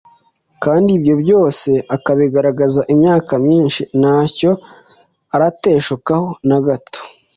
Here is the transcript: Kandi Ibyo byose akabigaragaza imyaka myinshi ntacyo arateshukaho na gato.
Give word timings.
Kandi 0.63 0.89
Ibyo 0.97 1.15
byose 1.23 1.69
akabigaragaza 1.95 2.81
imyaka 2.93 3.33
myinshi 3.45 3.81
ntacyo 3.99 4.51
arateshukaho 5.35 6.27
na 6.49 6.57
gato. 6.65 6.99